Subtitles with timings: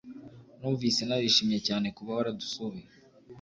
[0.59, 2.83] numvise narishimye cyane kuba waradusuye